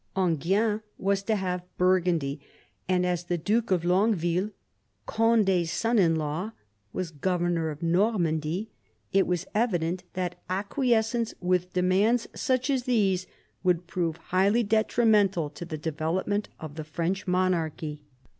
[0.17, 2.41] Enghien was to have Burgundy;
[2.89, 4.49] and as the Duke of Longueville,
[5.07, 6.53] Condi's son in law,
[6.91, 8.71] was governor of Normandy,
[9.13, 13.27] it was evident that acquiescence with demands such as these
[13.63, 18.01] would prove highly detrimental to the development of the French monarchy.